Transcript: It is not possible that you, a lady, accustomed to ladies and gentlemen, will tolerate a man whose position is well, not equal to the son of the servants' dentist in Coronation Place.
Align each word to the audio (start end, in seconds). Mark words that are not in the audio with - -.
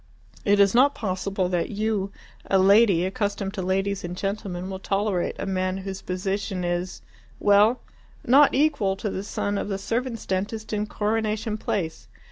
It 0.45 0.59
is 0.59 0.73
not 0.73 0.95
possible 0.95 1.47
that 1.49 1.69
you, 1.69 2.11
a 2.49 2.57
lady, 2.57 3.05
accustomed 3.05 3.53
to 3.53 3.61
ladies 3.61 4.03
and 4.03 4.17
gentlemen, 4.17 4.67
will 4.67 4.79
tolerate 4.79 5.35
a 5.37 5.45
man 5.45 5.77
whose 5.77 6.01
position 6.01 6.63
is 6.63 7.03
well, 7.39 7.81
not 8.25 8.55
equal 8.55 8.95
to 8.95 9.11
the 9.11 9.21
son 9.23 9.59
of 9.59 9.67
the 9.69 9.77
servants' 9.77 10.25
dentist 10.25 10.73
in 10.73 10.87
Coronation 10.87 11.55
Place. 11.55 12.07